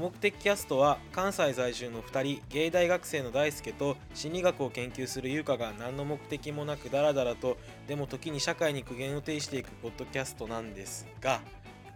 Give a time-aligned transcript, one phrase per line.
[0.00, 11.42] 目的キャストは関西在住の2人芸大学生の大輔と心理学を研究する優香が何の目的もなくダラダラとでも時に社会に苦言を呈していくポッドキャストなんですが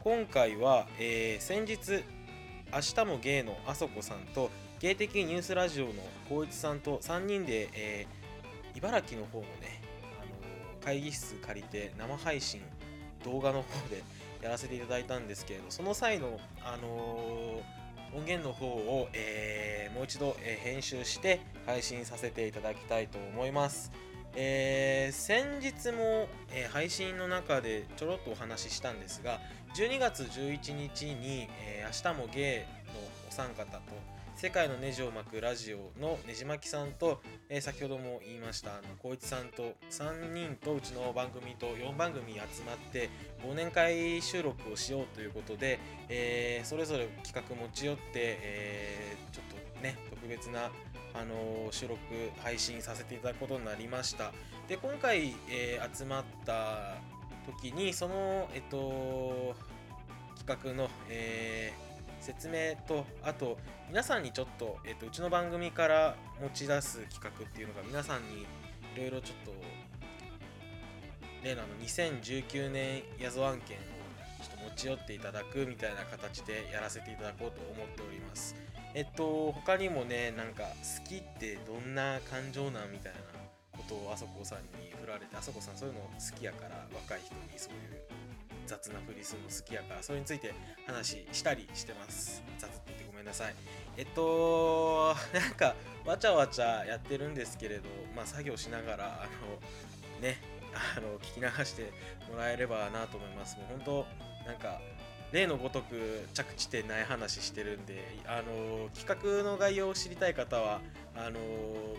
[0.02, 2.04] 今回は、えー先日
[2.74, 5.92] 明日も芸のあそこさんと芸的ニュースラジオの
[6.28, 9.80] 光一さんと3人で、えー茨城の方のね、
[10.20, 12.60] あのー会議室借りて生配信
[13.24, 14.02] 動画の方で
[14.42, 17.83] やらせていただいたんですけれどその際の、あのー
[18.14, 23.92] 音源の方を、えーもう一度、えー編集して配信させていただきたいと思います。
[24.34, 29.40] えー先日も、えー配信の中でちょろっとお話ししたんですが
[29.76, 33.80] 12月11日に、えー明日もゲイのお三方と
[34.44, 43.08] 世界のネジを巻くラジオのねじまきさんと、えー先ほども言いましたあの光一さんと3人とうちの番組と4番組集まって
[43.42, 50.70] 忘年会収録をしようということで、えーそれぞれ企画持ち寄って、えーちょっとね特別な
[51.14, 51.98] あの収録
[52.42, 54.30] 配信させていただくことになりました。
[54.68, 56.98] で今回、えー集まった
[57.46, 59.54] 時にそのえっと
[60.36, 61.83] 企画の、えー
[62.24, 63.58] 説明とあと
[63.90, 68.46] 皆さんにちょっと、えっとうちの番組から持ち出す企画っていうのが皆さんにい
[68.96, 69.52] ろいろちょっと
[71.42, 73.80] 例のあの2019年ヤゾ案件を
[74.42, 78.56] ちょっと持ち寄っていただくみたいな形でやらせていただこうと思っております。
[78.94, 83.18] えっと他にもねなんか好きってどんな感情なんみたいな
[83.76, 88.14] ことをあそこさんに振られてあそこさんそういうの好きやから若い人にそういう
[88.66, 90.54] 雑なふりするの好きやからそれについて
[90.86, 92.42] 話したりしてます。
[92.58, 93.54] 雑って言ってごめんなさい。
[93.96, 95.74] えっとなんか
[96.04, 97.84] わちゃわちゃやってるんですけれど
[98.14, 99.28] まあ作業しながらあ
[100.20, 100.38] のね
[100.96, 101.92] あの聞き流して
[102.30, 103.56] もらえればなと思います。
[103.56, 104.06] もう本
[104.44, 104.80] 当なんか
[105.34, 110.80] 例のごとく着地点ない話してるんであの企画の概要を知りたい方は
[111.16, 111.40] あの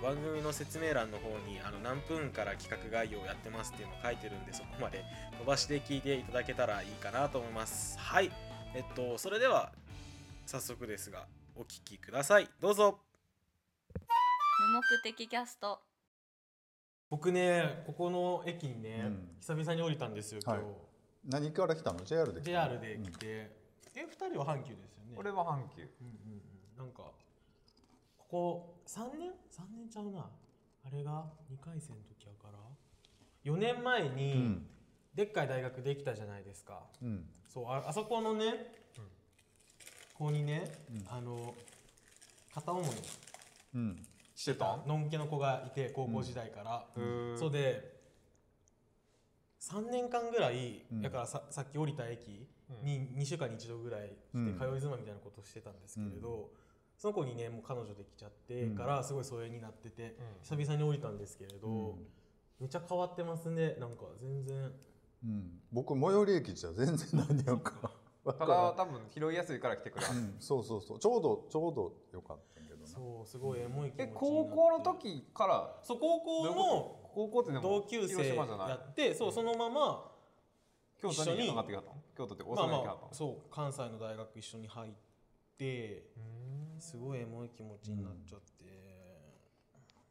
[0.01, 5.03] 番組の説明欄の方にあの何分から企画概要をやってますっていうのを書いてるんでそこまで
[5.37, 7.99] 飛ばして聞いていただけたらいいかなと思います。
[7.99, 8.31] はい。
[8.73, 9.73] えっとそれでは
[10.45, 12.47] 早速ですがお聞きください。
[12.61, 12.99] どうぞ。
[13.91, 15.81] 無目的キャスト。
[17.09, 19.27] 僕ねここの駅にね、うん。
[19.41, 20.84] 久々に降りたんですよ今日、はい
[21.27, 23.25] 何から来たの？JR で来た JR で来て、
[23.95, 25.15] え二人は阪急ですよね？
[25.17, 25.81] 俺は阪急。
[25.81, 26.41] うんうん
[26.77, 26.85] うん。
[26.85, 27.03] なんか
[28.17, 30.29] ここ3年 ?3 年ちゃうな。
[30.85, 32.59] あれが2回生の時やから。
[33.51, 34.67] 4年前に、うん。
[35.15, 36.83] でっかい大学できたじゃないですか。
[37.01, 37.25] うん。
[37.51, 38.73] そうああそこのね、
[40.13, 40.71] ここにね、
[41.07, 41.55] あの
[42.53, 42.85] 片思い
[43.75, 44.05] うん。
[44.35, 44.77] してた？
[44.85, 47.39] のんけの子がいて高校時代から、うん。
[47.39, 47.94] そうで
[49.71, 51.01] 3年間ぐらい、うん。
[51.01, 52.47] だからささっき降りた駅
[52.83, 54.57] に2週間に1度ぐらい来てうん。
[54.59, 56.51] 通い妻みたいなことをしてたんですけれど、
[56.97, 58.75] その子にねもう彼女できちゃってうん。
[58.75, 60.57] からすごい疎遠になってて、うん。
[60.57, 62.07] 久々に降りたんですけれど、うん。
[62.59, 64.71] めっちゃ変わってますねなんか全然。
[65.23, 65.59] うん。
[65.71, 67.91] 僕最寄り駅じゃ全然何やんか
[68.23, 68.77] わたからん。
[68.77, 70.11] だ多分拾いやすいから来てくれた。
[70.11, 70.35] うん。
[70.39, 70.99] そうそうそう。
[70.99, 72.87] ちょうどちょうどよかったけどな。
[72.87, 74.13] そうすごいエモい気持ちになえって。
[74.13, 75.75] 高校の時から？
[75.83, 80.11] そう高校の高校ってでも同級生やってそうそのまま
[81.01, 81.81] 京都一緒にに上がってきた？
[81.81, 83.09] の京都って大まあま阪に来はったの？
[83.11, 84.91] あそう関西の大学一緒に入っ
[85.57, 86.03] て
[86.79, 88.65] すごいエモい気持ちになっちゃって、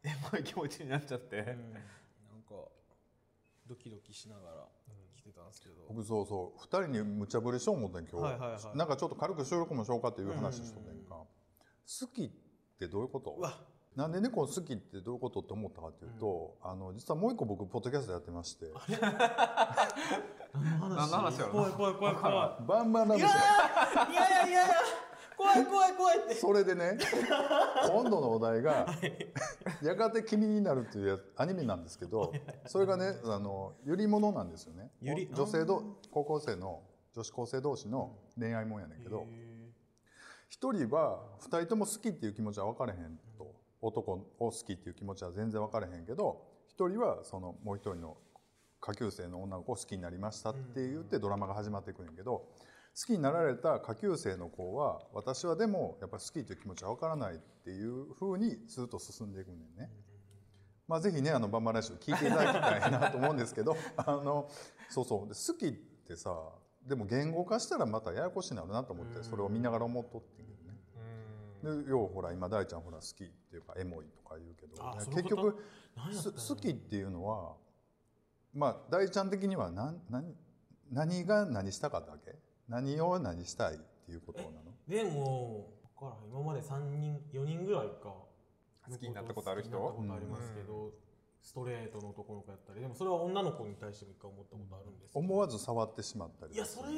[0.03, 1.37] エモい気持ちになっちゃって。
[1.37, 1.45] うん。
[1.45, 2.55] なんか
[3.67, 4.67] ドキドキしながら
[5.17, 11.27] 来てたんですけど、僕そうそう2人に無茶ぶりしよう思ったん今日、はいはいはいなんかちょっと軽く収録もしようかっていう話しとんねんか、好
[12.15, 12.31] きっ
[12.79, 13.31] てどういうこと？
[13.31, 13.59] うわ
[13.97, 18.67] なんで猫好きってどういうことって思ったかっていうと、あの実はもう一個僕ポッドキャストやってまして。
[20.53, 21.39] 何の話？
[21.41, 24.75] やろ怖い怖い怖い怖バンバンラいいやブショいやいやいやいや
[25.37, 26.35] 怖い怖い怖いって。
[26.35, 26.99] それでね
[27.89, 28.87] 今度のお題が
[29.83, 32.33] 「やがて君になる」っていうやアニメなんですけど
[32.67, 34.91] それがねあのゆりものなんですよね。
[35.01, 35.31] ゆり？
[35.33, 36.83] 女性ど高校生の
[37.13, 39.25] 女子高生同士の恋愛もんやねんけど
[40.49, 43.19] 一人は二人とも好きっていう気持ちは分かれへん。
[43.34, 43.34] と
[43.87, 48.17] 男を好きっていう気持ちは全然分かれへんけど一人はそのもう一人の
[48.81, 52.49] 下級生の女の子を好きになりましたって言ってドラマが始まっていくんやけど
[52.97, 59.91] 好きになられた下級生の子は私はでもやっぱり好きという気持ちは分からないっていうふうにずっと進んでいくねんね。
[60.87, 64.51] まあ、ぜひねあのバンバンラジオ聞いていただきたいなと思うんですけどあの
[64.91, 65.73] そうそうで好きっ
[66.07, 66.31] てさ
[66.87, 70.54] でも言語化したらまたややこしになるなと思ってそれを見ながら思っとって。
[71.65, 74.75] で要はほら今大ちゃんほら好きっていうかエモいとか言うけど
[75.11, 75.59] 結局
[76.49, 77.55] 好きっていうのは
[78.53, 80.35] まあ大ちゃん的には何何
[80.93, 82.35] 何が何したかったわけ？
[82.69, 84.55] 何を何したいっていうことなの？
[84.87, 86.15] でもからん。
[86.31, 88.15] 今まで3人4人ぐらいか。
[88.87, 89.79] 好きになったことある人？
[89.79, 90.93] 好きになったことありますけど、
[91.41, 95.21] ストレートの男の子やったりでもそれは女の子に対しても一回思ったことあるんですけど。
[95.21, 96.89] 思わず触ってしまったりいやそれ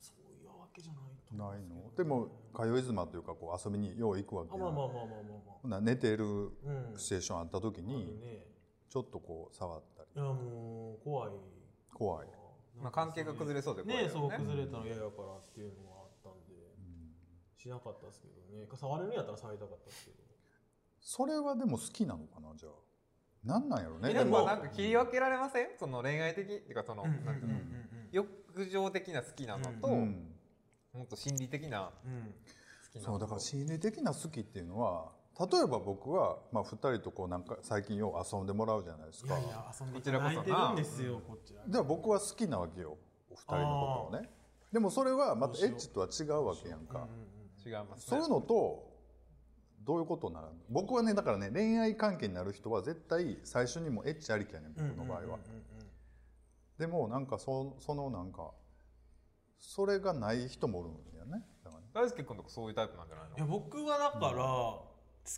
[0.00, 1.90] そういうわけじゃないないうんの？
[1.96, 5.06] けどでも通い妻というかこう遊びによう行くわけまあまあまあまあまあ
[5.46, 6.24] まほな寝てる
[6.66, 6.98] あうん。
[6.98, 8.18] シチュエーションあった時あに
[8.88, 10.08] ちょっとこう触ったり。
[10.14, 11.30] いやもう怖い。
[11.94, 12.28] 怖い、
[12.82, 14.08] まあ、関係が崩れそうで怖いね。
[14.08, 16.52] そう崩れたら嫌やからっていうのがあったんで。
[17.56, 18.66] しなかったですけどね。
[18.74, 20.16] 触れるんやったら触りたかったですけど。
[21.00, 22.72] それはでも好きなのかなじゃあ。
[23.44, 24.10] なんなんやろね。
[24.10, 25.68] えでもなんか切り分けられません？
[25.78, 26.44] その恋愛的？
[26.44, 27.10] っていうかその、うん。
[27.10, 27.58] うんなんていうの
[28.10, 30.31] 欲情的な好きなのと、うん
[30.92, 33.02] もっと心理的な好きな。
[33.02, 35.10] そうだから心理的な好きっていうのは
[35.40, 39.38] 例えば僕は、まあ、2人とこうなんか最近よう遊んでもらうじゃないですか。
[39.38, 42.98] いやいや遊んでいこちらこそなただいてるんですよこちらでは僕は好きなわけよ
[43.30, 44.28] お二人のことをね。
[44.70, 47.06] でもそれはまたエッチとは違うわけやんか、
[47.64, 48.04] 違いますね。
[48.06, 48.90] そういうのと
[49.84, 55.38] どういうことなら僕はねだからね恋愛関係になる人は絶対最初にもエッチありきやねん僕の場合は、
[56.78, 58.50] でもなんかそそのなんか
[59.62, 61.46] それがない人もおるんやね。
[61.64, 61.88] だからね。
[61.94, 64.88] 大輔君とかそういうタイプなんじゃないいやの僕はだから、好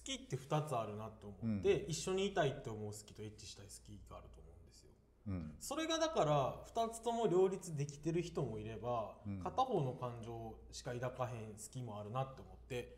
[0.02, 4.90] きって2つあるなって思って、一緒にいたいって思う好きとエッチしたい好きがあると思うんですよ。
[5.28, 5.54] うん。
[5.60, 9.40] それがだから2つとも両立できてる人もいれば、うん。
[9.40, 12.96] 片方の感情しか抱かへん好きもあるなって思って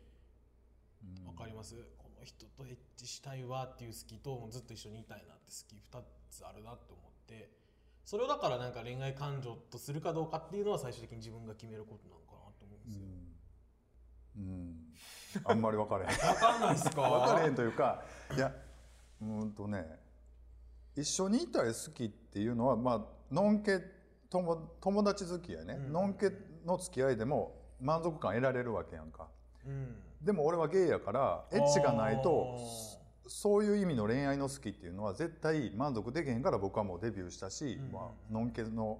[1.25, 1.75] わかります？
[1.97, 6.01] この人とエッチしたいわっていう好きともうずっと一緒にいたいなって好き2
[6.31, 7.51] つあるなって思って
[8.07, 13.05] それをだからなんか恋愛感情とするかどうかっていうのは最終的に自分が決めることなのかなと思うんですよ。
[14.37, 14.75] うん、
[15.43, 16.09] あんまり分かれへん。
[16.29, 17.01] わかんないですか？
[17.01, 18.01] 分かれへんというか
[18.33, 18.53] いや
[19.21, 19.85] うーんとね
[20.95, 23.81] 一緒にいたい好きっていうのはまあのんけ
[24.29, 25.91] 友友達付き合いね、うん。
[25.91, 26.31] のんけ
[26.65, 29.27] の付き合いでも満足感得られるわけやんか
[29.65, 32.96] うんでも俺はゲイやからエッチがないとあ
[33.27, 37.91] そういう意味の恋愛の好きっていうのは絶対満足できへんから僕はもうデビューしたし、うん。
[37.91, 38.99] まあのんけの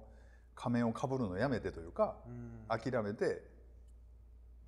[0.54, 2.92] 仮面をかぶるのやめてというかーうん。
[2.92, 3.42] 諦めて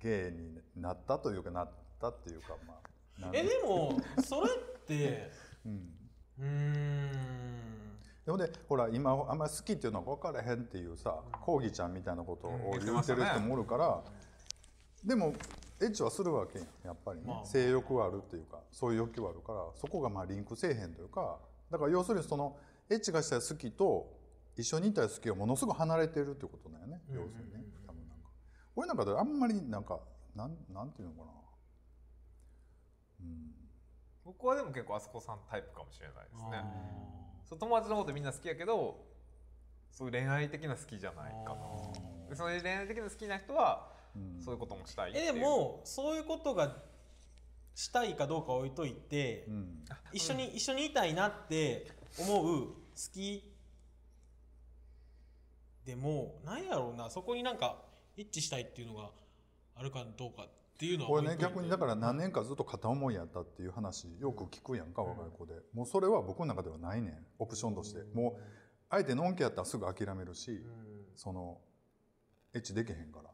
[0.01, 1.69] ゲイになったというかなっ
[1.99, 2.73] たっていうかま
[3.19, 5.31] あなんえでも それって
[5.65, 5.93] うん。
[6.39, 7.11] うーん。
[8.25, 12.85] でもねほら今あんまり好きっていうのは分からへんっていうさコーギーちゃんみたいなことをうん。
[12.85, 14.01] 言ってる人もおるから、
[15.03, 15.33] でも
[15.81, 17.45] エッチはするわけやんやっぱりね、まあ。
[17.45, 21.39] 性欲はあるっていうかそういう欲求はあるからそこがまあリンクせえへんというか
[21.71, 22.55] だから要するにその
[22.89, 24.21] エッチがしたい好きと
[24.57, 28.29] 一緒にいたい好きがものすごく離れてるっていうことだよね、うんうんうん要するにね多分なんか。
[28.75, 29.99] 俺なんかであんまりなんか
[30.35, 31.31] なんなんていうのかな。
[33.21, 33.51] うん。
[34.23, 36.57] 僕はでも結構あそこさんタイプかもしれないですね。
[36.57, 36.65] あ
[37.45, 39.03] そう友達のことみんな好きやけど
[39.91, 42.29] そういう恋愛的な好きじゃないかな。
[42.29, 44.00] でそういう恋愛的な好きな人はうん
[44.43, 46.75] そういうこともしたいえでもそういうことが
[47.75, 49.83] したいかどうか置いといて、うん。
[50.11, 51.87] 一緒に一緒にいたいなって
[52.19, 52.73] 思う好
[53.13, 53.43] き
[55.85, 57.77] でもなんやろうなそこになんか
[58.15, 59.09] 一致したいっていうのが
[59.75, 65.53] あるかどうかっていうのはこれね逆にだから何年かずっと片思いやったっていう話よく聞くやんか若い子で。
[65.73, 67.25] もうそれは僕の中ではないねん。
[67.39, 68.03] オプションとして。
[68.13, 68.41] もう
[68.89, 70.61] 相手のんけやったらすぐ諦めるしうん。
[71.15, 71.59] その
[72.53, 73.29] エッチできへんから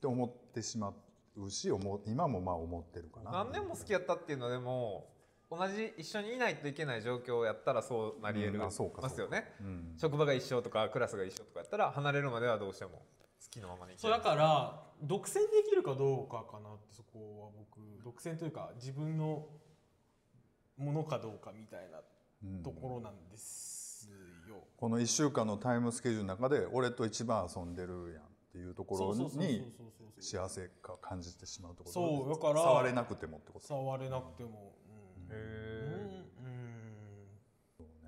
[0.00, 0.94] って思ってしま
[1.36, 1.70] うし
[2.06, 3.30] 今もまあ思ってるかな。
[3.44, 5.10] 何年も好きやったっていうのはでも
[5.50, 8.58] 同じ一緒にいないといけない状況やったらそうなり得る。
[8.60, 9.52] うんあそうかますよね。
[9.60, 9.94] うん。
[9.98, 12.98] 職場が一緒とかクラスが一緒とかやったら離れるまではどうしても好
[13.50, 19.46] きなままにそうだから独占できるかどうかかなってそこは僕独占というか自分の
[20.78, 22.00] ものかどうかみたいな
[22.42, 22.62] うん。
[22.62, 24.08] ところなんです
[24.48, 24.56] よ。
[24.78, 29.86] この1週間のタイムスケジュールの中で俺と一番遊んでるやんっていうところそうそうそうそうにそう。
[30.20, 31.92] そう幸せか感じてしまうってこと？
[31.94, 33.66] そうだから触れなくてもってこと？
[33.66, 34.74] 触れなくても、
[35.30, 36.20] うん、へー。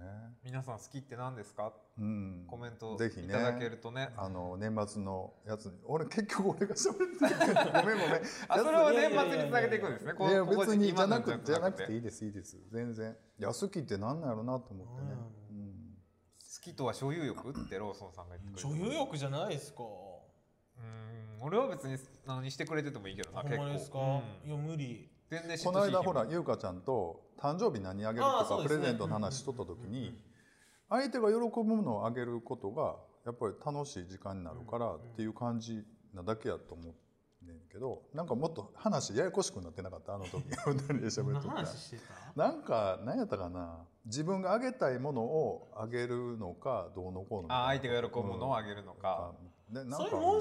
[0.02, 0.36] ね。
[0.44, 1.72] 皆さん好きって何ですか？
[1.96, 2.44] うん。
[2.48, 4.10] コメントぜひねいただけるとね。
[4.16, 8.22] あの年末のやつに俺結局俺が喋ってる ごめんごめん。
[8.48, 10.12] あそれは年末につなげていくんですね。
[10.14, 11.92] こいや別にじゃなくじゃなくて。
[11.92, 12.58] いいいですいいです。
[12.72, 13.16] 全然。
[13.38, 15.08] いや好きってなんなんやろなと思ってね。
[15.52, 15.96] うん。
[16.40, 17.50] 好きとは所有欲？
[17.50, 18.80] ってローソンさんが言ってくれて。
[18.80, 19.84] 所有欲じゃないですか。
[20.82, 21.96] うん俺は別に
[22.26, 24.02] 何してくれててもいいけどなほん結構まですか、う
[24.46, 24.48] ん。
[24.48, 25.10] いや無理。
[25.28, 25.64] 全然嫉妬し。
[25.64, 28.82] この間ほらい優香ちゃんと誕生日何あげるとかプあーそうですね。
[28.82, 30.16] レゼントの話しとった時に
[30.88, 35.82] 相手が喜ぶものをあげることがやっぱり楽しい時間になるからっていう感じ
[36.14, 40.14] なだけやと思うねんけどなんかもっと話ややこしくなってなかった？
[40.14, 40.44] あの時。
[40.66, 41.96] 二人で喋っとった話して
[42.36, 42.40] た？
[42.40, 43.84] なんか何やったかな？
[44.04, 47.64] 自分があげたいものをあげるのかどうのこうのか。
[47.64, 49.32] あ相手が喜ぶものをあげるのか、
[49.68, 49.74] うん。
[49.74, 50.40] でなんかそれもう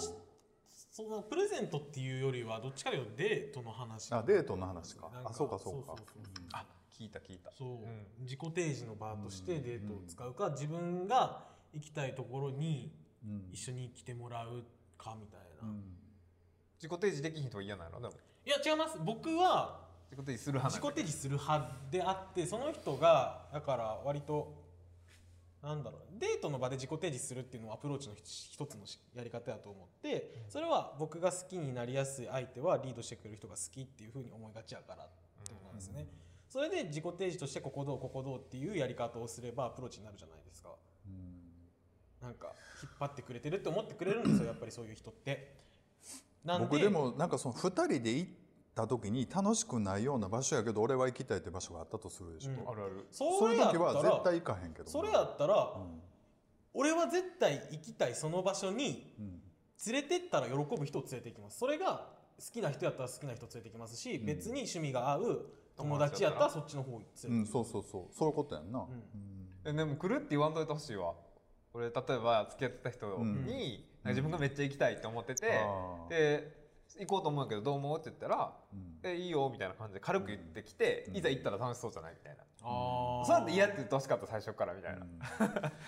[0.92, 5.10] そのプレゼントっていうよりはどっちかというとデートの話あデートの話か。
[5.24, 5.88] あそうかそうか。
[5.88, 6.34] そうそうそう。
[6.44, 6.50] うん。
[6.52, 6.66] あ
[7.00, 7.50] 聞いた聞いた。
[7.58, 8.08] そう、うん。
[8.20, 12.92] 自己提示の場としてデートを使うか、自分が行きたいところに
[13.24, 14.64] うん一緒に来てもらう
[14.98, 15.84] かみたいな、うん。
[16.76, 18.02] 自己提示できひん人は嫌なの？
[18.02, 18.14] でも。
[18.46, 19.00] いや違います。
[19.00, 24.61] 僕は自己提示する派自己提示する派であってその人がだから割と
[25.62, 36.08] なんだろうデートの場で自己提示するっていうのはアプローチの一つのしやり方だと思ってそれは僕が好きになりやすい相手はリードしてくれる人が好きっていうふうに思いがちやからってことなんですね。
[36.50, 40.70] それで自己提示としてここどうここどうっていうやり方をすればアプローチになるじゃないですか。
[41.06, 41.41] うん
[42.22, 42.53] なんか
[42.84, 45.60] 引っ張ってくれてるって思ってくれるんですよやっぱりそういう人って。
[46.44, 48.32] 僕でもなんかその2人で行っ
[48.74, 53.08] た時に楽しくないような場所やけど俺は行きたいって場所があったとするでしょ、うんあるある。
[53.12, 56.01] そそういうれやったら時は絶対行かへんけどなそれやったら、うん。
[56.74, 59.42] 俺は絶対行きたいその場所にうん。
[59.88, 61.58] 連れてったら喜ぶ人を連れて行きます。
[61.58, 64.25] それが好きな人やったら好きな人連れて行きますし、うん。
[64.25, 66.50] 別に趣味が合う友達やったら？
[66.50, 68.13] そっちの方に連れてうん、行きます、そうそうそう。
[68.13, 68.82] そういうことやんな、ん。
[68.84, 68.90] うん。
[69.66, 71.13] えでも来るって言わんといてほしいわ。
[71.74, 75.48] 俺例えば付き合ってた人に、自分がめっちゃ行きたいって思ってて、
[76.10, 76.61] で
[77.00, 81.18] 行こうと思うけどどう思うって言ったらうん「えいいよ」みたいな感じで軽く言ってきて、うん。
[81.18, 83.26] いざ行ったら楽しそうじゃないみたいな、あー。
[83.26, 85.20] そうやって嫌って言ってほしかった最初からみたいな、うん。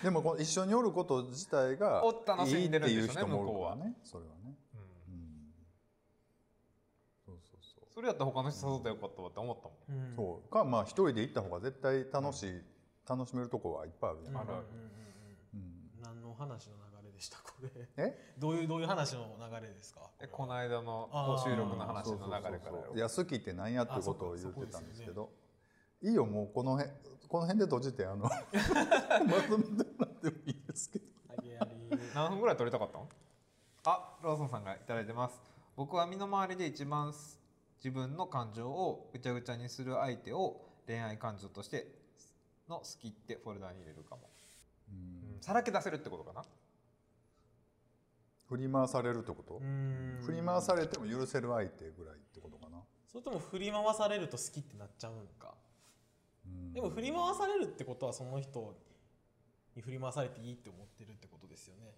[0.02, 3.70] でもこの一緒におること自体がいいでしょうねっていう人もおる向こうは。
[3.76, 4.80] からねそれはね、うん。
[4.80, 5.54] うん、
[7.24, 7.84] そうそうそう。
[7.94, 10.16] それやったら他の人誘ったらよかったわって思ったもん、うん。
[10.16, 10.50] そう。
[10.50, 12.62] かまあ一人で行った方が絶対楽しい、
[13.08, 14.40] 楽しめるとこはいっぱいあるやん、うん。
[14.40, 14.64] うんうんうん
[15.54, 16.02] うん。
[16.02, 16.93] 何の話の流れで
[17.24, 17.70] したこれ。
[17.96, 18.34] え？
[18.38, 20.00] どういうどういう話の流れですか？
[20.20, 21.08] えこの間の
[21.44, 22.96] 収録の話の流れからそうそうそうよそう。
[22.96, 25.30] いや好きって何やってことを言ってたんですけど
[26.02, 26.90] いいよもうこの辺
[27.28, 28.30] この辺で閉じてあの ま
[29.48, 31.04] とめてもらってもいいですけど。
[32.14, 33.08] 何分ぐらい撮りたかったの
[33.84, 35.40] あローソンさんがいただいてます。
[35.76, 37.40] 僕は身の回りで一番す
[37.78, 41.88] 自分の感情をぐちゃぐちゃにする相手を恋愛感情として
[42.68, 44.30] の好きってフォルダに入れるかも、
[44.88, 44.92] う
[45.38, 45.42] ん。
[45.42, 46.44] さらけ出せるってことかな？
[48.48, 49.56] 振り回されるってこと？
[49.56, 50.18] うん。
[50.24, 52.78] 振り回されても許せる相手ぐらいってことかな。
[53.10, 55.54] それとも振り回されると好きってなっちゃうんか。
[56.46, 56.72] うん。
[56.72, 58.76] でも振り回されるってことはその人
[59.74, 61.94] に振り回されていいって思ってるってことですよね、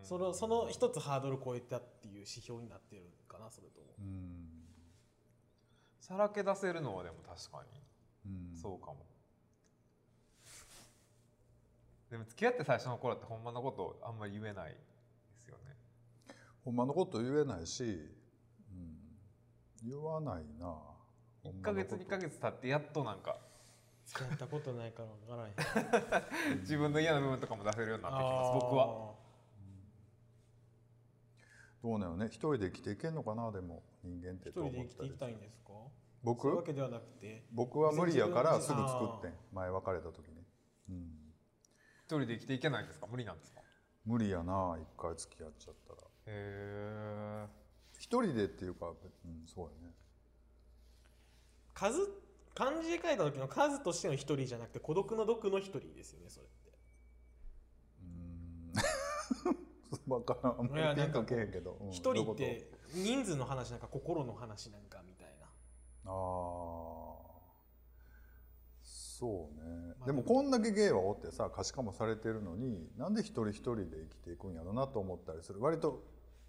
[0.00, 0.06] うん。
[0.06, 3.86] そのその一つハードル超えたっていう指標になってるかなそれとも。
[3.98, 4.46] うん。
[6.00, 7.62] さらけ出せるのはでも確か
[8.24, 8.32] に。
[8.32, 8.56] うん。
[8.56, 8.96] そうかも。
[12.10, 14.76] でも付き合って最初の頃ってほんまのことあんまり言えない
[16.64, 18.96] ほんまのこと言えないし、うん、
[19.88, 20.74] 言わないな。
[21.44, 23.38] 1ヶ月2ヶ月経ってやっとなんか。
[24.06, 25.48] 付き合ったことないから分から
[26.52, 26.60] へん。
[26.60, 29.14] 自分の嫌な部分とかも出せるようになってきます僕は。
[31.82, 32.26] どうなのね。
[32.26, 35.72] 一人で生きていけんのかなでも人間って一人で生きていきたいいんですか？
[36.22, 36.42] 僕？
[36.42, 37.46] そういうわけではなくて。
[37.52, 40.46] 僕は無理やからすぐ作ってん前別れた時に、
[40.90, 41.34] うん、
[42.04, 43.06] 一人で生きていけないんですか？
[43.06, 43.60] 無理なんですか？
[43.60, 43.64] へ
[44.04, 47.46] 無理やな一回付き合っちゃったらえ
[47.98, 48.90] 一人でっていうか、う
[49.28, 49.94] ん、そうやね。
[51.74, 51.98] 数
[52.54, 56.72] 漢字で書いた時の数としての一人じゃなくて孤独の毒の一人ですよねそれって。
[58.02, 58.72] うん。
[60.06, 60.60] 分からん。
[60.60, 61.78] あんまいやりピンとけへんけど。
[61.80, 61.90] うん。
[61.90, 62.42] 一どういうこと？
[62.42, 65.46] 人って人数の話なんか心の話なんかみたいな。
[65.46, 67.14] ああ
[69.16, 70.22] そうね、まあでも。
[70.22, 75.60] こんだけゲイはおってさ可視化もされてるのになんで一人一人で生きていくんやろなと思ったりする。
[75.62, 76.04] 割と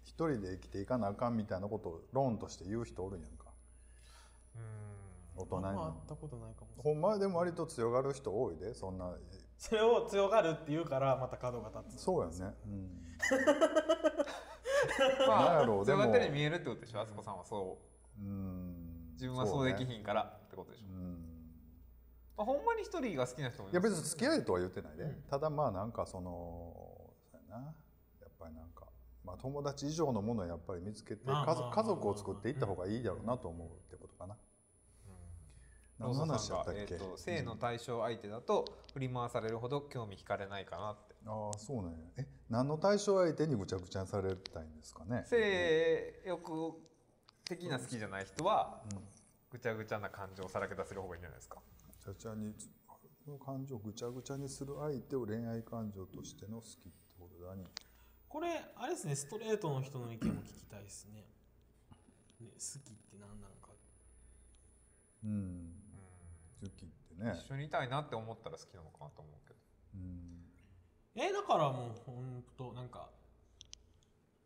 [0.06, 3.46] 一人で生きていかなあかんみたいなことを論として言う人おるんやんか。
[4.54, 5.42] うん。
[5.42, 9.12] 大人にあったことないかもほんまでも割と強がる人多いでそんな。
[9.58, 12.02] それを強がるって言うからまた角が立つ。
[12.02, 12.90] そうやね、うん、
[15.28, 16.04] まあろうでも。
[16.04, 17.00] 強がってるに見えるってことでしょ？
[17.00, 17.78] あすこさんはそ
[18.18, 18.22] う。
[18.22, 19.10] うん。
[19.12, 21.24] 自分はそうできんひんからってことでしょ、うん。
[22.36, 25.22] まあ、ほんまに一人が好きな人もいいや別に付き合いとは言ってないで、うん。
[25.28, 27.64] ただまあなんかそのそうやな。
[27.66, 27.72] や
[28.28, 28.86] っぱりなんか、
[29.26, 34.36] まあ、友達以上のものをやっぱり見つけて家族を作っていった方がいいだろうなと思うってことかな、
[35.98, 38.64] 何の話やったっ、け、えー、と性の対象相手だと
[38.94, 41.16] 振り回されるほど興味惹かれないかなって。
[41.26, 41.98] ああそうなんや。
[42.18, 45.24] え何の対象相手にぐちゃぐちゃにされたいんですかね？
[45.26, 46.74] 性欲
[47.44, 48.98] 的な好きじゃない人はうん。
[49.50, 51.58] ぐちゃぐちゃな感情をさらけ出せる方がいいんじゃないですか？
[51.58, 52.52] ぐちゃぐちゃに
[53.24, 57.64] この感情をぐちゃぐちゃにする相手を恋愛感情としての好きってことだに
[58.36, 61.24] これあれですねストレートの人の意見も聞きたいですね。
[62.38, 63.72] ね好きって何なのか。
[65.24, 65.72] うん。
[66.60, 67.32] 好きってね。
[67.34, 69.60] 一緒にいたいなって思ったら好きなのかなと思うけど。
[69.94, 70.44] うん。
[71.16, 73.08] えだからもうほんとなんか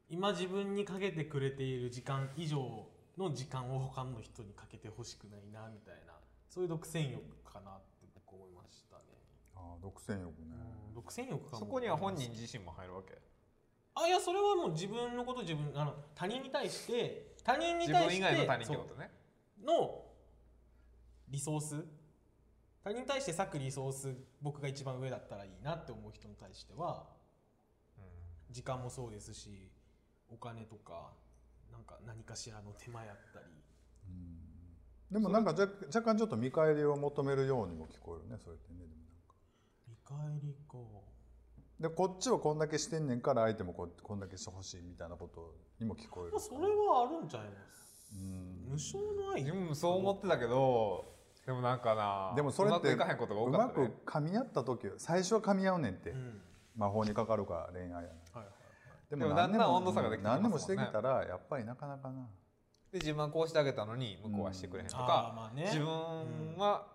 [0.08, 2.86] 今自分にかけてくれている時間以上
[3.18, 6.12] の時間を他の人にかけてほしくないなみたいな。
[6.48, 9.02] そういう独占欲かなって僕思いましたね、
[9.56, 10.54] あー独占欲ね、
[10.88, 11.58] うん、独占欲かも。
[11.58, 13.29] そこには本人自身も入るわけ？
[13.94, 19.10] あいやそれはもう自分のこと自分あの他人に対して他人に自対して分以外の他人ってことね。
[19.64, 20.04] の
[21.28, 21.84] リソース？
[22.82, 27.04] 他人に対して割くリソース僕が一番上だったらいいなって思う人に対しては
[28.50, 29.70] 時間もそうですし
[30.30, 31.12] お金とか
[31.70, 33.46] なんか何かしらの手間やったり。
[35.10, 39.34] でもなんか若若干ちょっと見返りを求めるようにも聞こえるねそれってねでもなんか。
[39.88, 40.78] 見返りか
[41.80, 46.32] でこっちはこんだけしてんねんから相手もここんだけしてほしいみたいなことにも聞こえる。
[46.32, 48.12] まあそれはあるんちゃいます。
[48.14, 48.68] うん。
[48.68, 51.06] 無償の愛自分もそう思ってたけど
[51.46, 53.94] でもなんかなでもそれってうまくいかへんことが多うまくかったね。
[54.04, 56.40] 噛み合った時最初は噛み合うねんって、うん。
[56.76, 58.46] 魔法にかかるか恋愛やなはいはい
[59.10, 60.50] ででもだんだん温度差ができてきますもんね。
[60.50, 62.28] 何でもしてきたらやっぱりなかなかな。
[62.92, 65.64] で自分はこうしてあげたのに向こうはしてくれへんとか、まあね。
[65.64, 66.86] 自分は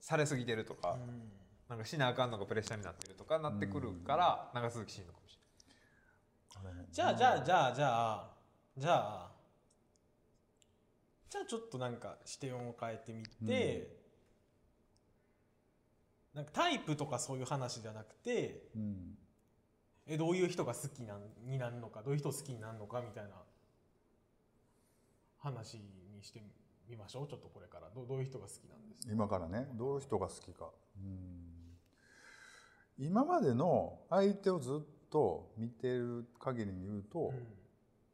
[0.00, 1.32] されすぎてるとか、うん
[1.72, 5.38] なんかしなあかんのがプレッシャーになってるとかなってくるから長続きしんのかもし
[6.92, 8.30] じゃあじゃあじゃあじゃあ
[8.76, 9.30] じゃあ
[11.30, 13.96] じゃあちょっとなんか視点を変えてみて、
[16.34, 19.14] なんかタイプとかそういう話じゃなくてうん。
[20.06, 23.30] えどういう人が好きなんになるのかどういう人を好きになるのかみたいな
[25.38, 25.82] 話に
[26.20, 26.42] して
[26.86, 27.28] みましょう。
[27.28, 27.88] ちょっとこれから。
[27.94, 29.12] どうどういう人が好きなんですか？
[29.14, 29.68] 今からね。
[29.72, 30.68] どういう人が好きか。
[30.98, 31.51] うん
[33.02, 37.46] 今までの相手をずっと見てる限りに言うと、うん。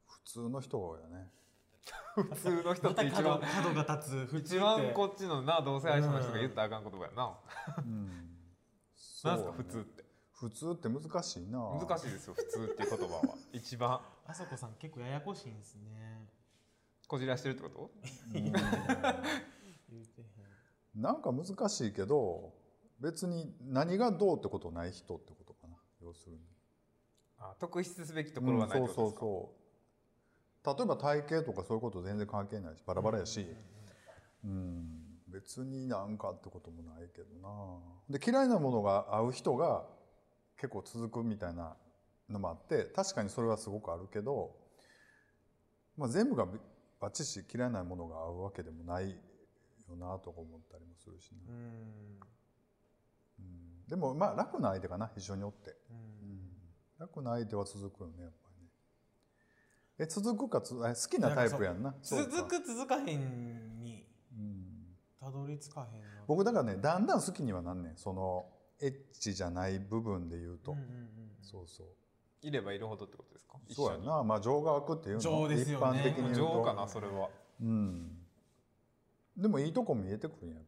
[0.07, 1.30] 普通の人やね。
[2.16, 4.37] 普通の人って一番角が立つ。
[4.38, 7.38] 一番こっちのな同性愛者の人が言ったらあかん言葉やな、
[7.76, 8.09] うん。
[9.25, 10.04] なんすか普通って。
[10.33, 11.59] 普通って難しいな。
[11.59, 13.35] 難しいですよ普通っていう言葉は。
[13.53, 14.01] 一番。
[14.24, 16.31] あさこさん結構ややこしいんですね。
[17.07, 17.90] こじらしてるってこと？
[18.33, 18.53] 言うん。
[20.94, 22.55] なんか難しいけど
[23.01, 25.75] 別に何がどうってことない人ってことかな。
[26.03, 26.41] 要するに。
[27.39, 30.79] あ特筆すべきところはないってことですか、うんそうそうそう。
[30.79, 33.47] 例えば体型とかそういうこと全然関係ないしバラバラやし、
[34.45, 34.85] うん、
[35.29, 38.19] 別になんかってこともないけどな。
[38.19, 39.85] で嫌いなものが合う人が
[40.57, 41.77] 結構続くみたいな
[42.29, 44.57] のもあって確かにそれはすごくあるけど、
[45.97, 46.47] まあ、全部が
[47.01, 49.11] バッチシ嫌いなものが合うわけでもない
[49.89, 51.39] よなとか思ったりもするしね、
[53.38, 53.44] うん。
[53.44, 53.48] う
[53.87, 55.77] ん、でもまあ楽な相手かな一緒におって。
[55.90, 55.96] うん。
[55.96, 56.40] うん。
[56.98, 58.70] 楽な相手は続くよねやっぱりね。
[60.01, 61.94] え続くかつえ好きなタイプやんな。
[62.03, 64.96] 続く続かへんにうん。
[65.20, 67.96] たどり着かへんな僕だからねだんだん好きにはなんねん。
[67.96, 68.46] その
[68.81, 71.87] エッチじゃない部分で言うと、うんうんうんそうそう。
[72.42, 73.59] いればいるほどってことですか？
[73.70, 74.22] そうやな。
[74.22, 76.01] まあ情が湧くっていうの情ですよね。
[76.01, 76.38] 一般的に言うと。
[76.38, 77.31] 情かなそれは。
[77.61, 78.18] うん。
[79.37, 80.64] でもいいとこ見えてくるんややっ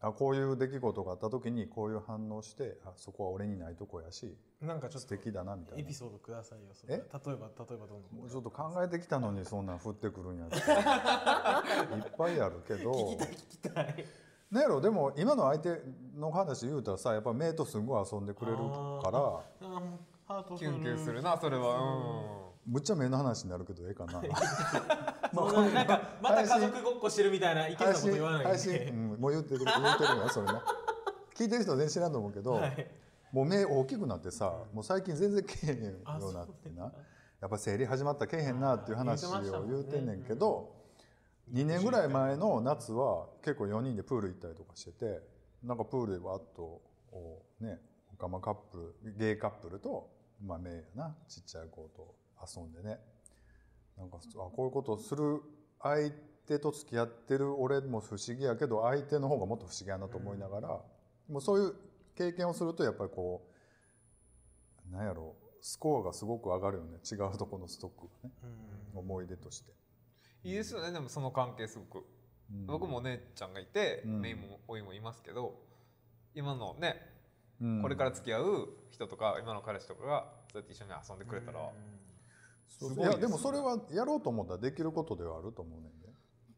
[0.00, 5.80] あこういう出来事があった時にこういう反応してあそこは俺にないとこやしなんかちょっと素敵だなみたいな。
[5.80, 6.94] エピソードくださいよそれ。
[6.94, 6.96] え？
[6.98, 10.64] 例えば例えばどんどんもうちょっと考えてきたのにそんなん降ってくるんやって いっ
[12.16, 12.92] ぱいあるけど。
[12.92, 14.04] 聞きたい聞きたい。
[14.50, 15.82] なんやろでも今の相手
[16.14, 19.42] の話言うたらさやっぱ目とすんごい遊んでくれるから。
[20.58, 24.20] キュンキュンするなそれはむっちゃ目の話になるけどええかな。
[25.34, 30.64] そうなんかまた家族ごっこしてるみたいな意見な配こと言わない信配信、でうん、もう言ってる言ってるよそれな
[31.34, 32.90] 聞いてる人は全然知らんと思うけど、はい。
[33.32, 36.92] もう目大きくなってさもう最近全然けえへんよあうになってな。
[37.40, 40.74] やっぱ生理始まったらけえへんなっていう話を言うてんねんけど、
[41.52, 45.20] 2年ぐらい前の夏は結構4人でプール行ったりとかしてて
[45.62, 46.80] なんかプールでわっと
[47.12, 47.78] おね
[48.12, 50.10] オカマカップルゲイカップルと
[50.42, 52.98] まあメイやなちっちゃい子と遊んでね。
[53.96, 55.40] なんかあこういうことをする
[55.80, 56.10] 相
[56.46, 60.68] 手と付き合ってる俺も不思議やけど相手の方がもっと不思議やなと思いながら、
[61.28, 61.74] もうそういう
[62.14, 63.46] 経験をするとやっぱりこ
[64.90, 66.98] うなんやろスコアがすごく上がるよね。
[67.10, 68.34] 違うとこのストックがね。
[68.94, 69.00] うん。
[69.00, 69.72] 思い出として。
[70.44, 70.92] いいですよね。
[70.92, 72.04] でもその関係すごく。
[72.52, 72.66] うん。
[72.66, 74.20] 僕もお姉ちゃんがいて、うん。
[74.20, 75.58] メイもおいもいますけど
[76.36, 76.94] 今のね、
[77.60, 77.82] うん。
[77.82, 81.58] これから付き合う人とか今の彼氏とかがそうやって一緒に遊んでくれたら、
[82.68, 83.02] すごいね。
[83.02, 86.06] いやでもそれはやろうと思ったらできることではあると思うねんで。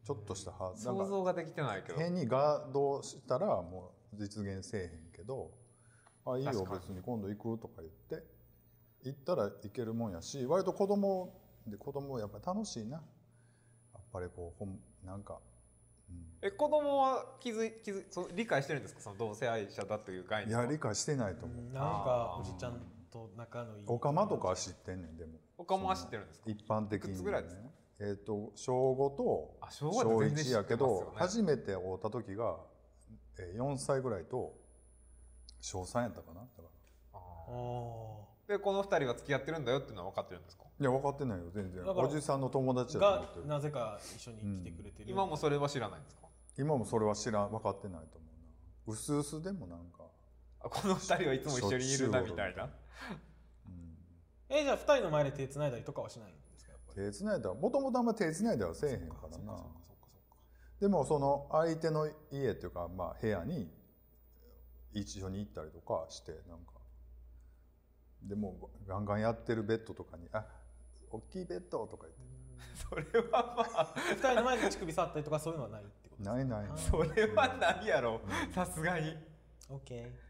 [0.03, 1.99] ちょっとしたはなん想か像ができてないけど。
[1.99, 5.51] 変にガードしたらもう実現せえへんけど
[6.25, 8.25] 「あいいよ別に今度行く」とか言って
[9.03, 12.97] 行ったら行けるもんやし割と子供で子供やっぱり楽しいな。
[12.97, 15.39] やっぱりこうほんなんか、
[16.09, 16.25] うん。
[16.41, 19.01] え子供は気づい気づいそう理解してるんですか？
[19.01, 20.63] その同性愛者だという概い念は。
[20.63, 23.83] や理解してないと思う、なんかおじちゃんと仲のいい。
[23.87, 25.33] オカマとかは知ってんねんでも。
[25.57, 26.49] オカマは知ってるんですか？
[26.49, 27.61] 一般的に、ね、いくつぐらいですか？
[28.01, 31.47] えっ、と小5とあ小小5は全然1やけど、知ってますよね。
[31.47, 32.55] 初めて会った時が、
[33.39, 34.53] えー、4歳ぐらいと
[35.61, 36.41] 小3やったかな？
[36.41, 36.61] だか
[37.13, 37.19] ら。
[37.19, 38.49] ああー。
[38.49, 40.63] でこの二人は付き合ってるんだよっていうのは分かってるんですか？
[40.79, 41.83] いや分かってないよ全然。
[41.85, 43.47] おじさんの友達ーがやと思ってる。
[43.47, 46.21] なぜか一緒に来てくれてる、今もそれは知らないんですか？
[46.57, 48.27] 今もそれは知らん分かってないと思
[48.87, 48.93] うな。
[48.93, 50.03] うすうすでもなんか、
[50.61, 52.63] あこの二人はいつも一緒にいるなみたいな。
[52.63, 52.69] うん、
[54.49, 57.05] えじゃあ二人の前で手繋いだりとかはしないんですかやっぱり？
[57.05, 59.63] 手つないだもともとあんま手つないだはせえへんからな。
[60.79, 63.69] でもその相手の家っていうか、まあ、部屋に
[64.93, 66.73] 一緒に行ったりとかしてなんか。
[68.23, 70.45] でもガンガンやってるベッドとかに「あ
[71.11, 72.19] 大きいベッド」とか言って。
[72.89, 76.35] それはまあ二人の前で乳首触ったりとかそういうのはないってことですか？
[76.35, 78.21] ないない それはないやろ。
[78.53, 79.15] さすがに。
[79.69, 80.28] オッケー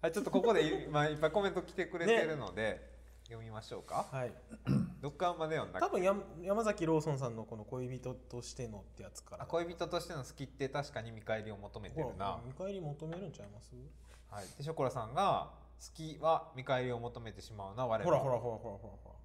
[0.00, 4.06] はいちょっとここで 今いっぱいコメント来てくれてるので、読みましょうか。
[4.10, 4.32] はい。
[5.02, 9.44] どっからまで読んだ多分や山崎ローソンさんのこの恋人としてのってやつから。
[9.44, 12.26] あ恋人としての好きって確かに見返りを求めてるな。
[12.26, 13.74] ほら、見返り求めるんちゃいます？
[14.28, 19.10] はい、でショコラさんが好きは見返りを求めてしまうな我ほ々らほらほらほらほらほら。
[19.10, 19.17] はい、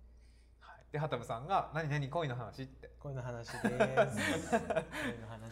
[0.94, 2.92] ではたぶさんが何何恋の話って。
[3.00, 3.62] 恋の話です。
[3.64, 4.14] 恋の話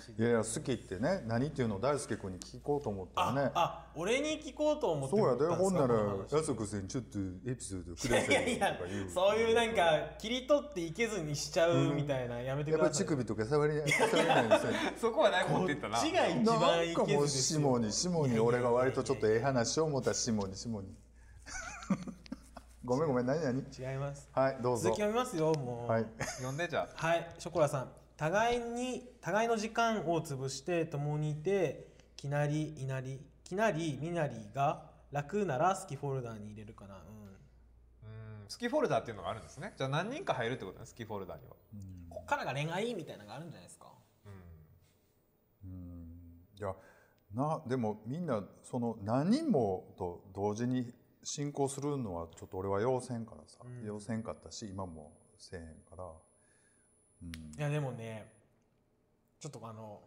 [0.06, 0.22] です。
[0.22, 3.52] いやいや好きってね何っていうのを大輔君に聞こうと思ったあ、らね。
[3.56, 5.48] あ俺に聞こうと思ってそうやで。
[5.48, 9.10] ほんならこの話安子さんちょっとエピソードくいやださいいやとか言う。
[9.10, 13.08] そういうなんか切り取っていけずにしちゃうみたいな、やめてやっぱください。
[13.08, 15.98] り乳首とか触れ触れないんですよそこは何こ持ってったな。
[15.98, 17.28] っちが一番ないんかけもう。
[17.28, 20.94] ずですよ下に下に俺が割とちょっとええ話を思ったら下に下に
[22.84, 23.60] ごめんごめん何何？
[23.60, 24.28] 違います。
[24.34, 24.86] はいどうぞ。
[24.86, 25.92] 続き読みますよもう。
[25.92, 26.06] はい。
[26.44, 27.92] 呼んでじゃはい、ショコラさん。
[28.18, 36.96] 互いに互いの時間を潰して共にいて、きなり、いなり、きなり、みなりが楽なら好きフォルダに入れるかな。
[36.96, 37.00] うん。
[37.00, 37.04] あ
[38.04, 39.74] うん好きフォルダーっていうのがあるんですね。
[39.78, 41.56] じゃあ何人か入るってことね好きフォルダーには。
[42.10, 43.90] こっからが恋愛みたいなのがあるんじゃないですか。
[45.64, 45.70] うん。
[45.70, 46.08] うん。
[46.58, 46.74] いや
[47.36, 50.92] なでもみんなその何人もと同時に
[51.24, 53.86] 進行するのはちょっと俺は要せんからさ、うん。
[53.86, 56.06] 要せんかったし今もせえへんから、
[57.24, 57.30] うん。
[57.30, 58.32] いや、でもね、
[59.40, 60.02] ちょっとあの、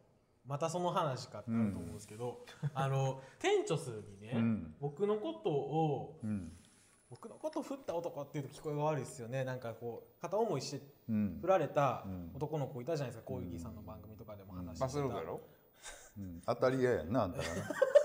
[0.47, 4.75] またその話かってなると思うんですけど、あの、テンチョスにね、うん。
[4.81, 6.53] 僕のことを、うん。
[7.11, 9.45] 僕のこと振った男っていうと聞こえが悪いですよね。
[9.45, 11.39] なんかこう、片思いしてうん。
[11.41, 12.31] 振られたうん。
[12.35, 14.99] 男の子いたじゃないですか、小池さんの番組とかでも話してた、
[16.19, 16.43] うん。
[16.47, 17.51] 当たり屋やんなあんたがな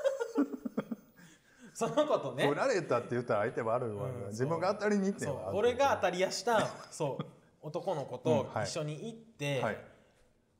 [1.80, 2.46] その子とね。
[2.46, 4.28] 振られたって言ったら相手悪いわ、うん。
[4.28, 5.38] 自分が当たりに行ってんそう。
[5.38, 7.26] わ俺が当たり屋したそう。
[7.62, 8.65] 男の子うんとはい。
[8.65, 9.78] 一緒に行って、はい。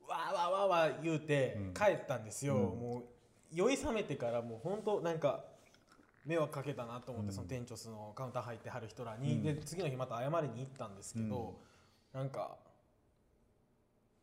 [0.08, 1.74] わーわーわーわー言うてうん。
[1.74, 2.62] 帰ったんですよ、うん。
[2.62, 3.04] も
[3.52, 5.44] う酔い覚めてからもう本当なんか
[6.26, 7.36] 迷惑かけたなと思って、うん。
[7.36, 9.44] その店長スのカウンター入ってはる人らに、うん。
[9.44, 11.60] で次の日また謝りに行ったんですけど、
[12.14, 12.56] なんか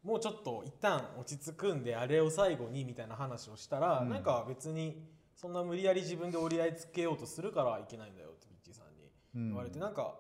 [0.03, 4.09] もうちょっと一旦落ち着くんであれを最後にみたいな話をしたら、うん。
[4.09, 10.19] なんか別にそんな無理やり自分で折り合いつけようとするからいけないんだよってビッチーさんにうん言われて、なんか好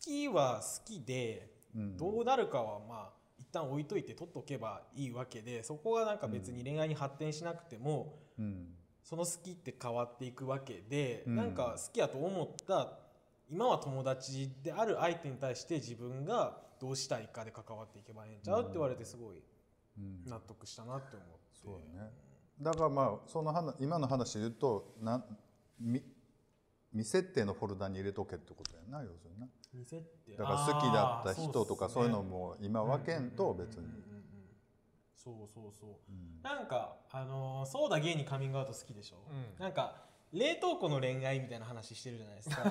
[0.00, 1.96] きは好きでうん。
[1.96, 8.66] どうなるかはまあ一旦置いといて取っとけばいいわけでそこがなんか別に恋愛に発展しなくても、うん。
[9.02, 11.36] その好きって変わっていくわけで、うん。
[11.36, 12.98] なんか好きやと思った
[13.50, 19.42] 今は友達である相手に対して自分がどうしたいかで関わっていけばええんちゃうって言われてすごい
[19.98, 20.30] うん。
[20.30, 21.42] 納得したなって思って。
[21.60, 22.10] そうだね
[22.60, 25.24] だからまあその話今の話で言うとな
[25.80, 26.02] み
[26.92, 29.48] 未設定のフォルダに入れとけってことやな要するにな。
[29.72, 34.02] 店ってだから好きだった人とかそういうのも今分けんと別にうんうんうんうん。
[35.16, 35.90] そうそうそう。
[36.10, 39.62] うんなんかあのーそうだゲイにカミングアウト好きでしょ、うん。
[39.62, 42.62] なんか冷凍庫の恋愛みたいな話してるじゃないですか。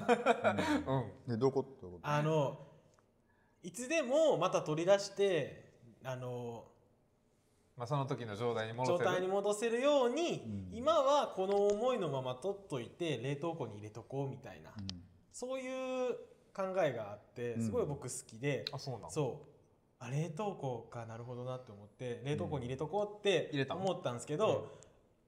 [1.25, 1.31] うん。
[1.31, 2.59] でどこどこあの
[3.63, 5.71] いつでもまた取り出して
[6.03, 6.70] あの
[7.77, 9.09] まあその時の状態に戻せる。
[9.09, 10.77] 状態に戻せるように、うん。
[10.77, 14.87] 今はこの思いのまま取っといて冷凍庫に入れとこうみたいな、うん。
[15.31, 15.67] そうい
[16.11, 16.13] う
[16.53, 17.65] 考えがあってうん。
[17.65, 19.09] すごい僕好きで、あそうなの？
[19.09, 19.51] そう。
[20.03, 23.81] あ冷凍庫かなるほどなって思って冷凍庫に入れとこうって入れたの？
[23.81, 24.67] 思ったんですけど、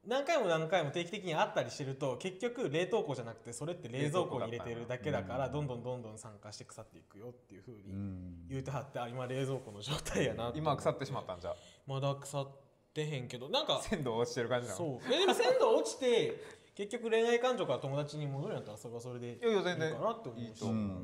[0.05, 8.47] 何回も何回も定期的に会ったりしてると結局冷凍庫じゃなくてそれって冷蔵庫に入れてるだけだから冷どんどんどんどん酸化して腐っていくよっていうふううにん。
[8.49, 11.55] 言うてはってあ今冷蔵庫の状態やな今は腐ってしまったんじゃ
[11.87, 12.47] まだ腐っ
[12.93, 14.77] てへんけどなんか鮮度落ちてる感じなの？
[14.77, 15.13] そう。
[15.13, 16.33] えでも鮮度落ちて
[16.75, 20.47] 結局恋愛感情から友達に戻るんやったらそれはそれでいいいやいや全然かなって思うし。
[20.47, 20.77] いいと思う。
[20.77, 20.97] うん。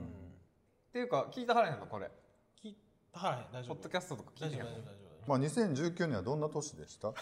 [0.90, 1.86] っていうか聞いたはらへんの？
[1.88, 2.10] これ。
[2.62, 2.78] 聞い
[3.14, 3.76] たはい大丈夫。
[3.76, 4.66] ポッドキャストとか聞いてへんの？
[4.72, 5.30] 大丈夫大丈夫大丈夫。
[5.30, 7.10] まあ2019年はどんな年でした？
[7.12, 7.16] こ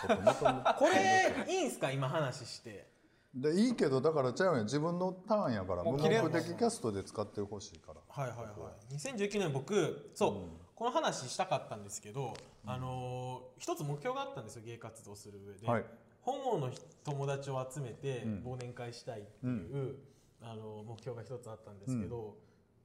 [0.87, 1.91] れいいんすか？
[1.91, 2.87] 今話して。
[3.35, 4.63] でいいけどだからちゃうやん。
[4.63, 8.01] 自分のターンやから無目的キャストで使ってほしいから。
[8.07, 8.93] はいはいはい。
[8.95, 15.85] 2019年僕そう、この話したかったんですけど、あのー一つ目標があったんですよ芸活動する上で、はい。
[16.21, 16.71] ホモの
[17.03, 18.43] 友達を集めてうん。
[18.45, 19.95] 忘年会したいっていう、
[20.39, 22.37] あの目標が一つあったんですけど、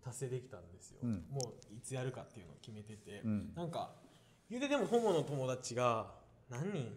[0.02, 1.24] 達成できたんですよ、うん。
[1.30, 3.52] もういつやるかっていうのを決めてて、うん。
[3.54, 3.90] なんか
[4.48, 6.14] 言うてでもホモの友達が
[6.48, 6.96] 何人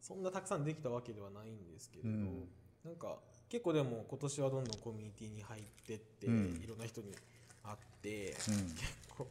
[0.00, 2.48] そんなたくさんできたわけではないんですけれど、うん。
[2.84, 3.18] なんか
[3.48, 6.60] 結構でも今年はどんどんコミュニティに入ってって、うん。
[6.62, 7.12] いろんな人に
[7.64, 8.34] 会って、うん。
[8.36, 8.46] 結
[9.18, 9.26] 構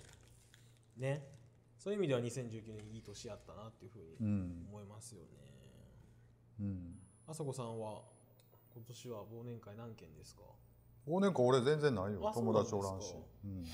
[1.01, 1.27] ね。
[1.77, 4.29] そういう意味では2019年いい年やったなっていうふううに
[4.63, 4.67] ん。
[4.69, 5.27] 思いますよね。
[6.59, 6.99] うん。
[7.27, 8.01] あさこさんは
[8.73, 10.43] 今年は忘年会何件ですか？
[11.07, 12.29] 忘年会俺全然ないよ。
[12.29, 13.09] あ友達おらんし。
[13.09, 13.57] そうなん。
[13.57, 13.65] うん、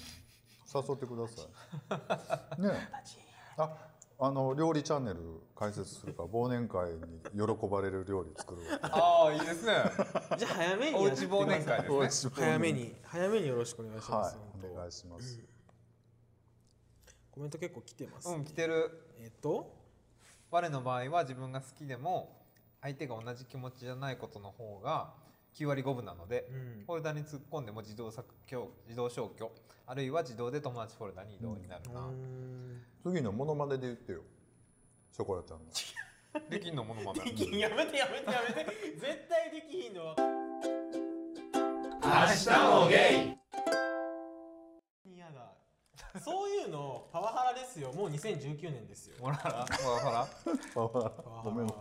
[0.89, 2.61] 誘ってください。
[2.63, 3.61] ねえ。
[3.61, 3.87] あ
[4.19, 5.19] あの料理チャンネル
[5.55, 7.19] 開設するから忘年会に
[7.59, 9.73] 喜ばれる料理作るわああいいですね。
[10.39, 11.45] じゃあ早めにおうやってください。
[11.45, 12.31] ち忘年会ですね。
[12.33, 12.95] 早めに。
[13.03, 14.39] 早めによろしくお願いしまはす、い。
[14.53, 14.67] 本当。
[14.71, 15.39] お願いします、
[17.37, 18.89] コメント結構来てます、うん来てる。
[19.21, 19.71] えっと？
[20.49, 22.41] 我の場合は自分が好きでも
[22.81, 25.13] 相手が同じ気持ちじゃないことの方が
[25.53, 26.83] 9割5分なので、うん。
[26.85, 29.51] フォルダに突っ込んでも自動削去自動消去
[29.85, 32.81] あるいは自動で友達フォルダに移動になるな、うん。
[33.03, 34.21] 次のモノマネで言ってよ。
[35.11, 35.65] ショコラちゃんの。
[36.49, 38.65] できんのものまねできんやめてやめてやめて。
[38.97, 40.15] 絶対できひんの。
[40.15, 40.15] は
[42.01, 43.46] 明日もゲイ
[46.19, 47.91] そういうのパワハラですよ。
[47.93, 49.15] もう2019年ですよ。
[49.21, 49.65] もらら。
[49.65, 50.27] ほらほら
[50.73, 51.41] パワハラ。
[51.43, 51.65] ごめん。
[51.67, 51.73] も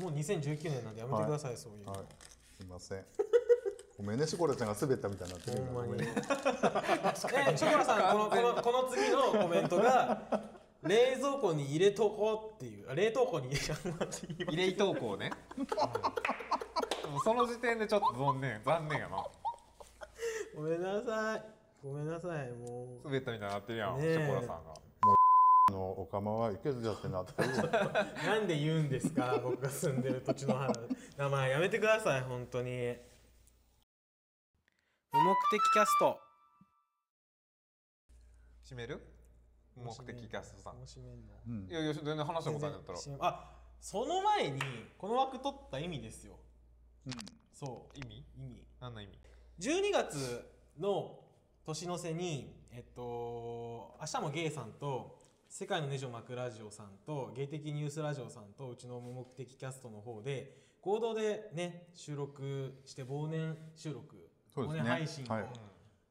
[0.00, 2.00] う2019年なんでやめてください、そういうの、はい。
[2.56, 3.04] すいません。
[3.96, 5.88] ごめんねショコラちゃんが滑ったみたいになってるほん。
[5.88, 6.02] まに。
[6.02, 6.12] え、ね
[7.56, 10.54] ショコラさん、この、この、この次のコメントが。
[10.84, 13.74] 冷蔵庫に入れとこうっていう、あ冷凍庫に入れ
[14.46, 15.30] 入れ投稿ね。
[17.24, 19.24] その時点でちょっと残念残念やな。
[20.54, 21.53] ごめんなさい。
[21.84, 23.04] ごめんなさい、もう。
[23.04, 24.72] 滑ったみたいになってるやん、ねえショコラさんが
[25.68, 27.32] あのおかまはいけずじゃってなって
[28.26, 30.74] なんで言うんですか、僕が住んでる土地の話。
[31.18, 32.96] 名前やめてください、本当に。
[35.12, 36.18] 無目的キャスト。
[38.62, 39.00] 閉める？
[39.76, 41.34] 目的キャストさん楽しめんの？
[41.46, 44.60] うんいやいや全然話したことないんだったらあ、その前に、
[44.96, 46.38] この枠取った意味ですよ。
[47.52, 47.98] そう。
[47.98, 48.24] 意味？
[48.38, 48.66] 意味。
[48.80, 49.18] 何の意味
[49.58, 51.23] ？12月の
[51.66, 65.44] 年の瀬に、えっと、明日もゲイさんと世界のネジを巻くラジオさんとゲイ的ニュースラジオさんとうちの無目的キャストの方で合同でね収録して忘年収録、忘年配信をはい。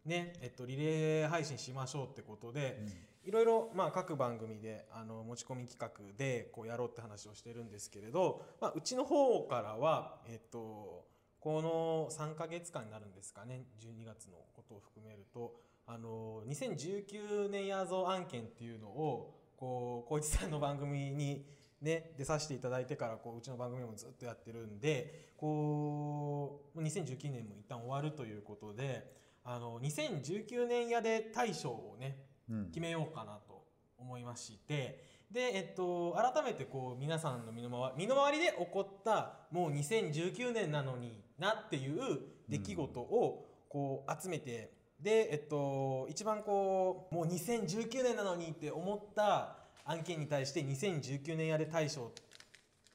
[0.06, 2.84] ねえっと、リレー配信しましょうってことで、
[3.24, 11.06] いろいろ、まあ、各番組であの持ち込み企画でこうやろうって話をしてるんですけれど、まあ、うちの方からは、えっと、
[11.44, 15.54] この3か月間になるんですかね12月のことを含めると。
[15.86, 21.46] あの2019年ヤーゾー案件っていうのをこう光一さんの番組に、
[21.82, 29.12] ね、出させていただいてからこううちの番組もずっとやってるんでこうもう2019年も一旦終わるということで
[29.44, 32.66] あの2019年屋で大賞をねうん。
[32.68, 33.66] 決めようかなと
[33.98, 52.12] 思いましてで、えっと、改めてこう皆さんの身の回り身の回りで起こったもう2019年なのになっていう出来事をこう集めて、で、えっと、一番こうもう2019年なのにって思った案件に対して2019年やで大賞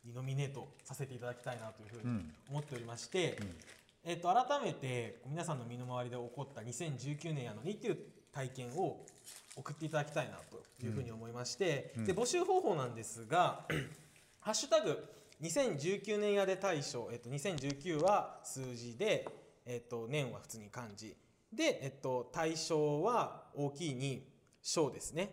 [0.04, 3.36] にノミネートさせていただきたいなというふうに思っておりまして、
[4.04, 7.98] えっと、改めて皆さんの身の回りで起こった2019年やのにっていう
[8.32, 9.04] 体験を
[9.56, 13.66] 送っていただきたいなというふうに思いまして、で募集方法なんですが
[14.40, 15.04] 「ハッシュタグ
[15.40, 19.26] #2019 年やで大賞」えっと、2019は数字で、
[19.66, 21.16] えっと、年は普通に漢字。
[21.52, 24.30] で、えっと、大賞は大きいに
[24.62, 25.32] 賞ですね。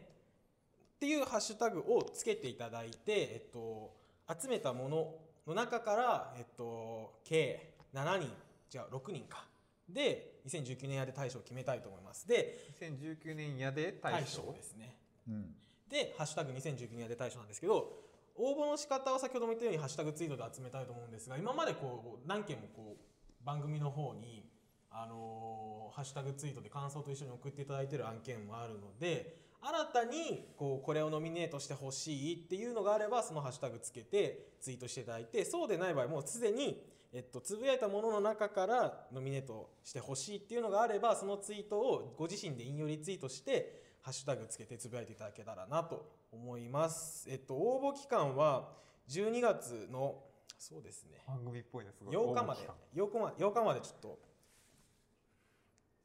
[0.95, 3.93] っていうハッシュタグをつけていただいて、えっと、
[4.41, 8.29] 集めたものの中から、えっと、計7人
[8.73, 9.45] 違う6人か。
[9.89, 12.27] で2019年やで大賞を決めたいと思います。
[12.27, 14.97] で2019年やで大賞ですね。
[15.27, 15.55] うん。
[15.89, 18.03] で「ハッシュタグ #2019 年やで大賞」なんですけど
[18.35, 24.49] 応募の仕方は先ほども言ったようにハッシュタグツイートで集めたいと思うんですが今までこう何件もこう番組の方に
[24.89, 47.25] あのーハッシュタグツイートで感想と一緒に送っていただいている案件もあるので新たにこうこれをノミネートしてほしいっていうのがあればそのハッシュタグつけてツイートしていただいてそうでない場合もうすでにえっと、つぶやいたものの中からノミネートしてほしいっていうのがあればそのツイートをご自身で引用リツイートしてハッシュタグつけてつぶやいていただけたらなと思います。
[47.31, 48.73] えっと、応募期間は
[49.07, 50.23] 12月の
[50.57, 50.91] そうで。
[50.91, 52.61] すね番組っぽいねす8日まで。
[52.93, 54.19] 8日までちょっと。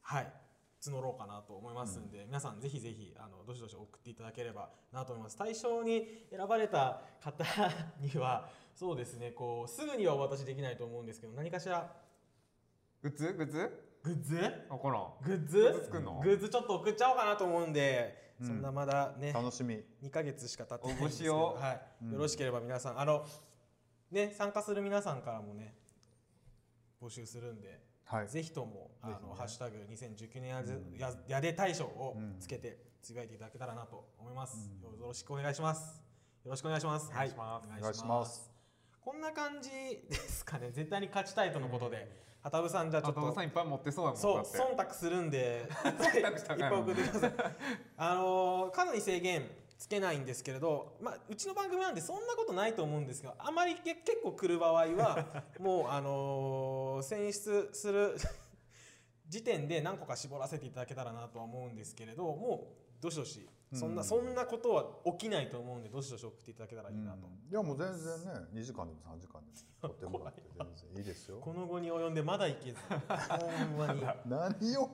[0.01, 0.33] はい。
[0.89, 7.45] 募ろうかなと思いますんで、皆さんぜひぜひあのどしどし送っていただければなと思います対象に選ばれた方
[7.99, 11.91] にはそうですねこうすぐにはお渡しできないと思うんですけど何かしら
[13.03, 13.71] グッズグッズ
[14.03, 21.73] グッズこらグッズグッズちょっと送っちゃおうかなと思うんで、うんそんなまだね楽しみ2ヶ月しか経ってないんですけ応募しようどは
[22.09, 23.23] いよろしければ皆さんあの
[24.09, 25.75] ね参加する皆さんからもね
[27.01, 27.79] 募集するんで、
[28.11, 28.27] はい。
[28.27, 29.29] ぜひともあぜひね。
[29.29, 36.01] のハッシュタグ2019年やずややで大賞をつけてつぶやいていただけたらなと思います、よろしくお願いします。
[36.43, 37.09] よろしくお願いします。
[37.09, 37.67] お願いします。
[37.67, 38.51] はいお願いします。
[38.99, 39.69] こんな感じ
[40.09, 40.71] ですかね。
[40.71, 42.21] 絶対に勝ちたいとのことで。
[42.43, 45.67] 畑部さんじゃあちょあっととさんいっぱい持ってそうだもんそう忖度するんで。
[45.85, 47.33] いっ忖度したらあかん ぱい送ってください。
[47.97, 49.47] あのー数に制限
[49.81, 55.25] つけないんですけれど、まあ、うちの番組なんでそんなことないと思うんですがあまりけ結構来る場合は
[55.59, 58.15] もう、あのー選出する
[59.27, 62.67] 時点で何個か絞らせていただけたらなとは思うんですけれども
[62.99, 64.85] うどしどしそんな、そんなことは
[65.17, 71.39] 起きないと思うんでどしどし送っていただけたらいいなと、いやもう全然ね2時間でも3時間でも 撮ってもらって全然いいですよ。
[71.39, 72.77] この後に及んでまだいけず。
[72.85, 74.03] ほんまに。
[74.25, 74.91] 何を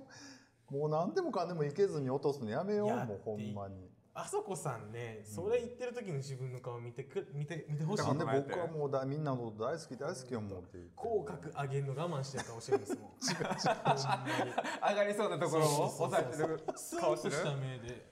[0.69, 8.49] もう何でもかんでもいけずに落とすのやめようもうほんまにあそこさんねそれ言ってる時の自分の顔見てく見て見てほしいなんで考えて。
[8.49, 10.89] 僕はもうだみんなのこと大好き大好きよもうって。
[10.95, 13.05] 口角上げるの我慢してる顔してるんですもん。
[13.05, 14.55] 違う違う。
[14.89, 16.59] 上がりそうなところを押さえてる
[16.99, 17.35] 顔してる。
[17.35, 18.11] ッとした目で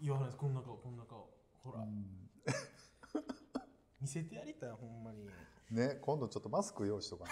[0.00, 0.38] 言わないです。
[0.38, 1.28] こんな顔こんな顔。
[1.64, 1.84] ほら。
[4.00, 5.26] 見せてやりたいほんまに。
[5.72, 7.24] ね今度ちょっとマスク用意しとか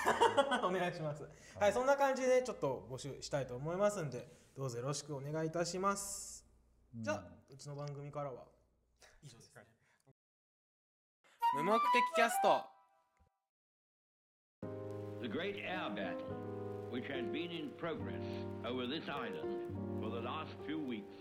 [0.50, 0.66] な。
[0.66, 1.22] お願いします。
[1.60, 1.72] はい。
[1.72, 4.26] そんな感じでちょっと募集したいと思いますんで
[4.56, 6.44] どうぞよろしくお願いいたします。
[6.96, 8.42] じゃあうちの番組からは
[9.22, 9.62] 以上ですね
[11.56, 11.82] 無目的
[12.16, 12.64] キャスト
[15.22, 16.26] The great air battle,
[16.90, 18.26] which has been in progress
[18.68, 19.46] over this island
[20.02, 21.14] for the last few weeks,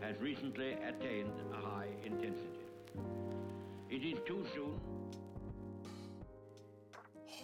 [0.00, 2.64] has recently attained a high intensity.
[3.90, 4.80] It is too soon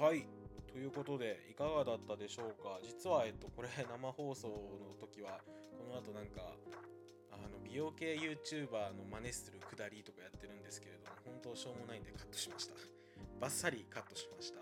[0.00, 0.26] はい
[0.72, 4.54] ということでいかがだったでしょうか実はえっとこれ生放送の
[4.98, 5.38] 時は
[5.78, 6.56] この後なんか
[7.74, 12.74] 美容系 YouTuber の真似するくだりとかやってるんですけれども本当しょうもないんでカットしました
[13.40, 14.60] バッサリカットしました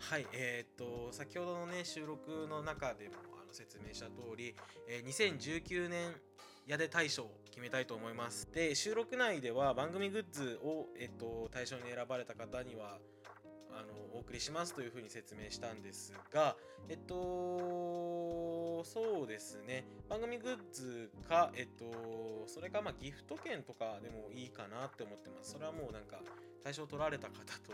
[0.00, 4.56] はいえーっと先ほどのね収録の中でもあの説明した通り、
[4.88, 6.10] えー2019年
[6.66, 12.98] やで大賞を決めたいと思いますで収録内では番組グッズを、えっと、対象に選ばれた方には
[13.78, 16.56] あのお送りしますというふうに説明したんですが
[16.88, 19.84] えっとそうですね。
[20.08, 25.52] 番組グッズかえっとそれかまあギフト券とかでもいいかなって思ってます。
[25.52, 26.20] それはもうなんか
[26.62, 27.34] 対象取られた方
[27.66, 27.72] と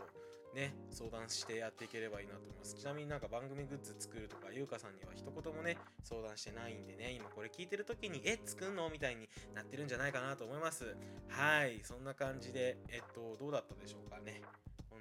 [0.54, 2.74] ね相談してやっていければいいなと思います。
[2.74, 10.96] ちなみになんか番組グッズ作るとかゆうかさんには一言もね相談してないんでね今これ聞いてる時にえ作んのみたいになってるんじゃないかなと思います。
[11.28, 14.42] はいそんな感じでえっとどうだったでしょうかね。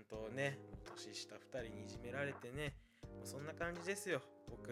[0.03, 2.75] とね年下2人にいじめられてね
[3.23, 4.21] そんな感じですよ。
[4.49, 4.69] 僕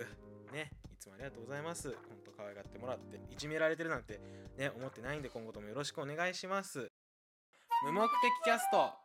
[0.53, 1.89] ねいつもありがとうございます。
[1.89, 4.19] ほんと可愛がってもらっていじめられてるなんて
[4.57, 6.91] ね思ってないんで今後ともよろしくお願いします。
[7.83, 8.11] 無目的
[8.43, 9.00] キャスト